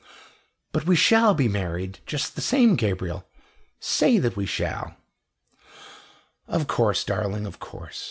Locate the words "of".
6.47-6.65, 7.45-7.59